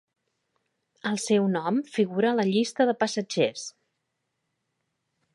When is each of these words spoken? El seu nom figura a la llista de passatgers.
El 1.09 1.19
seu 1.25 1.43
nom 1.55 1.77
figura 1.97 2.31
a 2.31 2.37
la 2.39 2.45
llista 2.47 2.87
de 2.91 2.95
passatgers. 3.03 3.67